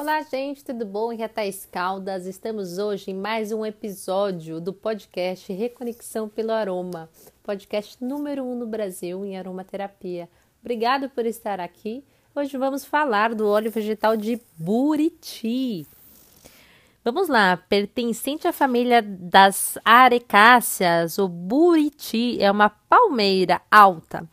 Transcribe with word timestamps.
Olá, 0.00 0.22
gente, 0.22 0.64
tudo 0.64 0.86
bom? 0.86 1.10
Aqui 1.10 1.22
é 1.22 1.28
Thais 1.28 1.68
Caldas. 1.70 2.24
Estamos 2.24 2.78
hoje 2.78 3.10
em 3.10 3.14
mais 3.14 3.52
um 3.52 3.66
episódio 3.66 4.58
do 4.58 4.72
podcast 4.72 5.52
Reconexão 5.52 6.26
pelo 6.26 6.52
Aroma, 6.52 7.10
podcast 7.42 8.02
número 8.02 8.42
um 8.42 8.58
no 8.58 8.66
Brasil 8.66 9.26
em 9.26 9.36
aromaterapia. 9.36 10.26
Obrigado 10.62 11.10
por 11.10 11.26
estar 11.26 11.60
aqui. 11.60 12.02
Hoje 12.34 12.56
vamos 12.56 12.82
falar 12.82 13.34
do 13.34 13.46
óleo 13.46 13.70
vegetal 13.70 14.16
de 14.16 14.40
Buriti. 14.56 15.86
Vamos 17.04 17.28
lá, 17.28 17.58
pertencente 17.58 18.48
à 18.48 18.54
família 18.54 19.02
das 19.02 19.76
arecáceas, 19.84 21.18
o 21.18 21.28
buriti 21.28 22.42
é 22.42 22.50
uma 22.50 22.70
palmeira 22.70 23.60
alta, 23.70 24.26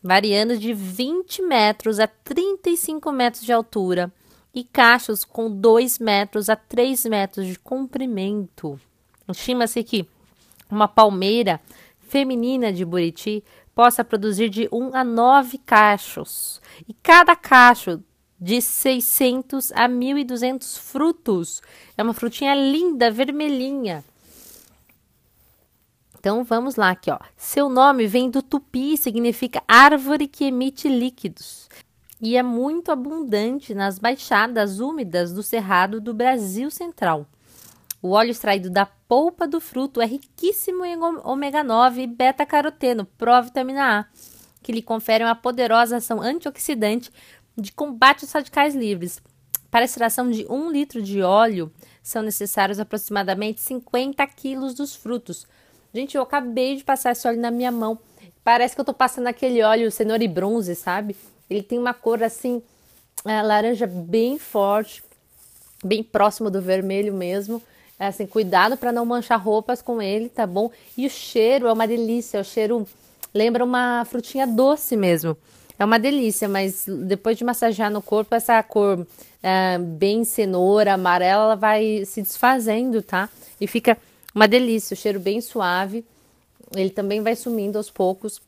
variando 0.00 0.56
de 0.56 0.72
20 0.72 1.42
metros 1.42 1.98
a 1.98 2.06
35 2.06 3.10
metros 3.10 3.42
de 3.44 3.52
altura, 3.52 4.12
e 4.54 4.64
cachos 4.64 5.24
com 5.24 5.50
2 5.50 5.98
metros 5.98 6.48
a 6.48 6.56
3 6.56 7.04
metros 7.06 7.46
de 7.46 7.58
comprimento. 7.58 8.80
Estima-se 9.28 9.82
que 9.84 10.08
uma 10.70 10.88
palmeira 10.88 11.60
feminina 12.08 12.72
de 12.72 12.84
buriti 12.84 13.44
possa 13.74 14.04
produzir 14.04 14.48
de 14.48 14.68
1 14.72 14.94
a 14.94 15.04
9 15.04 15.58
cachos, 15.58 16.60
e 16.88 16.92
cada 16.94 17.36
cacho 17.36 18.02
de 18.40 18.60
600 18.60 19.70
a 19.72 19.88
1.200 19.88 20.78
frutos. 20.78 21.62
É 21.96 22.02
uma 22.02 22.14
frutinha 22.14 22.54
linda, 22.54 23.10
vermelhinha. 23.10 24.02
Então 26.18 26.42
vamos 26.44 26.76
lá 26.76 26.90
aqui, 26.90 27.10
ó. 27.10 27.18
Seu 27.36 27.68
nome 27.68 28.06
vem 28.06 28.30
do 28.30 28.42
tupi, 28.42 28.96
significa 28.96 29.62
árvore 29.68 30.26
que 30.26 30.44
emite 30.44 30.88
líquidos. 30.88 31.68
E 32.22 32.36
é 32.36 32.42
muito 32.42 32.92
abundante 32.92 33.74
nas 33.74 33.98
baixadas 33.98 34.78
úmidas 34.78 35.32
do 35.32 35.42
cerrado 35.42 36.02
do 36.02 36.12
Brasil 36.12 36.70
Central. 36.70 37.26
O 38.02 38.10
óleo 38.10 38.30
extraído 38.30 38.68
da 38.68 38.84
polpa 38.84 39.48
do 39.48 39.58
fruto 39.58 40.02
é 40.02 40.06
riquíssimo 40.06 40.84
em 40.84 40.98
ômega 41.24 41.64
9 41.64 42.02
e 42.02 42.06
beta-caroteno, 42.06 43.06
provitamina 43.16 44.00
A, 44.00 44.04
que 44.62 44.70
lhe 44.70 44.82
confere 44.82 45.24
uma 45.24 45.34
poderosa 45.34 45.96
ação 45.96 46.20
antioxidante 46.20 47.10
de 47.56 47.72
combate 47.72 48.24
aos 48.24 48.32
radicais 48.32 48.74
livres. 48.74 49.20
Para 49.70 49.80
a 49.80 49.84
extração 49.84 50.30
de 50.30 50.46
um 50.50 50.70
litro 50.70 51.02
de 51.02 51.22
óleo, 51.22 51.72
são 52.02 52.22
necessários 52.22 52.78
aproximadamente 52.78 53.62
50 53.62 54.26
quilos 54.28 54.74
dos 54.74 54.94
frutos. 54.94 55.46
Gente, 55.94 56.16
eu 56.16 56.22
acabei 56.22 56.76
de 56.76 56.84
passar 56.84 57.12
esse 57.12 57.26
óleo 57.26 57.40
na 57.40 57.50
minha 57.50 57.72
mão. 57.72 57.98
Parece 58.44 58.74
que 58.74 58.80
eu 58.80 58.84
tô 58.84 58.92
passando 58.92 59.26
aquele 59.26 59.62
óleo 59.62 59.90
cenoura 59.90 60.22
e 60.22 60.28
bronze, 60.28 60.74
sabe? 60.74 61.16
Ele 61.50 61.62
tem 61.62 61.78
uma 61.78 61.92
cor 61.92 62.22
assim, 62.22 62.62
é, 63.26 63.42
laranja 63.42 63.86
bem 63.86 64.38
forte, 64.38 65.02
bem 65.84 66.02
próximo 66.02 66.48
do 66.48 66.62
vermelho 66.62 67.12
mesmo. 67.12 67.60
É, 67.98 68.06
assim, 68.06 68.26
cuidado 68.26 68.76
para 68.76 68.92
não 68.92 69.04
manchar 69.04 69.38
roupas 69.38 69.82
com 69.82 70.00
ele, 70.00 70.28
tá 70.28 70.46
bom? 70.46 70.70
E 70.96 71.06
o 71.06 71.10
cheiro 71.10 71.66
é 71.66 71.72
uma 71.72 71.86
delícia, 71.86 72.40
o 72.40 72.44
cheiro 72.44 72.86
lembra 73.34 73.64
uma 73.64 74.04
frutinha 74.06 74.46
doce 74.46 74.96
mesmo. 74.96 75.36
É 75.78 75.84
uma 75.84 75.98
delícia, 75.98 76.48
mas 76.48 76.84
depois 76.86 77.36
de 77.36 77.44
massagear 77.44 77.90
no 77.90 78.02
corpo, 78.02 78.34
essa 78.34 78.62
cor 78.62 79.06
é, 79.42 79.78
bem 79.78 80.24
cenoura, 80.24 80.94
amarela, 80.94 81.44
ela 81.44 81.56
vai 81.56 82.04
se 82.04 82.22
desfazendo, 82.22 83.02
tá? 83.02 83.28
E 83.60 83.66
fica 83.66 83.96
uma 84.34 84.46
delícia, 84.46 84.94
o 84.94 84.96
cheiro 84.96 85.18
bem 85.18 85.40
suave. 85.40 86.04
Ele 86.74 86.90
também 86.90 87.22
vai 87.22 87.34
sumindo 87.34 87.78
aos 87.78 87.90
poucos. 87.90 88.40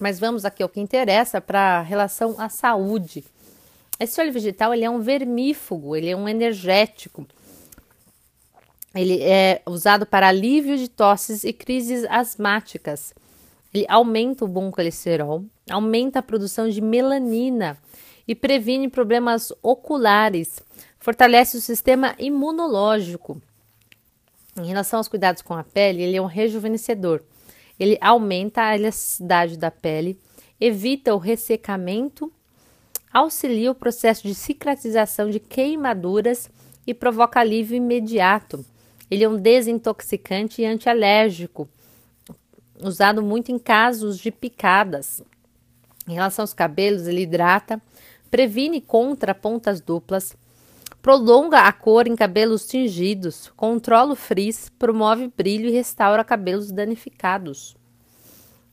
Mas 0.00 0.18
vamos 0.18 0.44
aqui 0.44 0.62
ao 0.62 0.68
que 0.68 0.80
interessa 0.80 1.40
para 1.40 1.80
relação 1.82 2.34
à 2.38 2.48
saúde. 2.48 3.24
Esse 3.98 4.20
óleo 4.20 4.32
vegetal 4.32 4.74
ele 4.74 4.84
é 4.84 4.90
um 4.90 5.00
vermífugo, 5.00 5.94
ele 5.94 6.10
é 6.10 6.16
um 6.16 6.28
energético. 6.28 7.26
Ele 8.94 9.22
é 9.22 9.62
usado 9.66 10.06
para 10.06 10.28
alívio 10.28 10.76
de 10.76 10.88
tosses 10.88 11.44
e 11.44 11.52
crises 11.52 12.04
asmáticas. 12.04 13.12
Ele 13.72 13.84
aumenta 13.88 14.44
o 14.44 14.48
bom 14.48 14.70
colesterol, 14.70 15.44
aumenta 15.68 16.20
a 16.20 16.22
produção 16.22 16.68
de 16.68 16.80
melanina 16.80 17.76
e 18.26 18.34
previne 18.34 18.88
problemas 18.88 19.52
oculares, 19.62 20.60
fortalece 20.98 21.56
o 21.56 21.60
sistema 21.60 22.14
imunológico. 22.18 23.40
Em 24.56 24.66
relação 24.66 24.98
aos 24.98 25.08
cuidados 25.08 25.42
com 25.42 25.54
a 25.54 25.64
pele, 25.64 26.02
ele 26.02 26.16
é 26.16 26.22
um 26.22 26.26
rejuvenescedor. 26.26 27.20
Ele 27.78 27.98
aumenta 28.00 28.62
a 28.62 28.76
elasticidade 28.76 29.56
da 29.56 29.70
pele, 29.70 30.18
evita 30.60 31.14
o 31.14 31.18
ressecamento, 31.18 32.32
auxilia 33.12 33.70
o 33.70 33.74
processo 33.74 34.22
de 34.26 34.34
cicatrização 34.34 35.30
de 35.30 35.40
queimaduras 35.40 36.50
e 36.86 36.92
provoca 36.92 37.40
alívio 37.40 37.76
imediato. 37.76 38.64
Ele 39.10 39.24
é 39.24 39.28
um 39.28 39.36
desintoxicante 39.36 40.62
e 40.62 40.66
antialérgico, 40.66 41.68
usado 42.82 43.22
muito 43.22 43.52
em 43.52 43.58
casos 43.58 44.18
de 44.18 44.30
picadas. 44.30 45.22
Em 46.08 46.14
relação 46.14 46.42
aos 46.42 46.52
cabelos, 46.52 47.06
ele 47.06 47.22
hidrata, 47.22 47.80
previne 48.30 48.80
contra 48.80 49.34
pontas 49.34 49.80
duplas, 49.80 50.36
prolonga 51.04 51.58
a 51.58 51.70
cor 51.70 52.06
em 52.06 52.16
cabelos 52.16 52.66
tingidos, 52.66 53.52
controla 53.54 54.14
o 54.14 54.16
frizz, 54.16 54.70
promove 54.78 55.30
brilho 55.36 55.68
e 55.68 55.70
restaura 55.70 56.24
cabelos 56.24 56.72
danificados. 56.72 57.76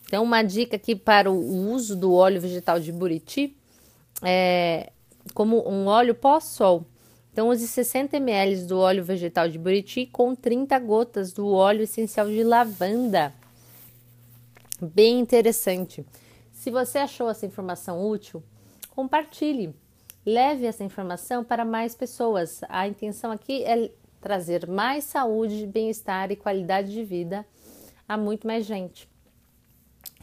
Então, 0.06 0.24
uma 0.24 0.42
dica 0.42 0.78
aqui 0.78 0.96
para 0.96 1.30
o 1.30 1.36
uso 1.36 1.94
do 1.94 2.14
óleo 2.14 2.40
vegetal 2.40 2.80
de 2.80 2.90
buriti 2.90 3.54
é 4.22 4.94
como 5.34 5.70
um 5.70 5.88
óleo 5.88 6.16
pós-sol. 6.16 6.86
Então, 7.34 7.50
use 7.50 7.68
60 7.68 8.16
ml 8.16 8.64
do 8.64 8.80
óleo 8.80 9.04
vegetal 9.04 9.50
de 9.50 9.60
buriti 9.60 10.06
com 10.06 10.34
30 10.34 10.80
gotas 10.80 11.34
do 11.34 11.50
óleo 11.52 11.84
essencial 11.84 12.28
de 12.28 12.46
lavanda 12.46 13.34
bem 14.82 15.20
interessante. 15.20 16.06
Se 16.54 16.72
você 16.72 17.00
achou 17.00 17.30
essa 17.30 17.46
informação 17.46 18.10
útil, 18.10 18.42
compartilhe. 18.92 19.76
Leve 20.26 20.66
essa 20.66 20.84
informação 20.84 21.44
para 21.44 21.66
mais 21.66 21.96
pessoas. 21.96 22.62
A 22.70 22.88
intenção 22.88 23.32
aqui 23.32 23.64
é 23.64 23.92
trazer 24.20 24.68
mais 24.68 25.04
saúde, 25.04 25.66
bem-estar 25.66 26.32
e 26.32 26.36
qualidade 26.36 26.92
de 26.92 27.04
vida 27.04 27.46
a 28.08 28.16
muito 28.16 28.46
mais 28.46 28.66
gente. 28.66 29.10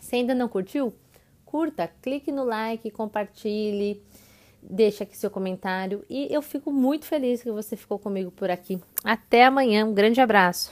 Se 0.00 0.16
ainda 0.16 0.34
não 0.34 0.48
curtiu, 0.48 0.94
curta, 1.44 1.91
clique 2.00 2.31
no 2.31 2.44
like, 2.44 2.91
compartilhe, 2.91 4.03
deixe 4.62 5.03
aqui 5.03 5.16
seu 5.16 5.31
comentário 5.31 6.04
e 6.09 6.32
eu 6.32 6.42
fico 6.42 6.70
muito 6.70 7.04
feliz 7.04 7.42
que 7.42 7.50
você 7.50 7.76
ficou 7.76 7.98
comigo 7.98 8.30
por 8.30 8.50
aqui. 8.50 8.80
Até 9.03 9.44
amanhã, 9.44 9.84
um 9.84 9.94
grande 9.94 10.20
abraço. 10.20 10.66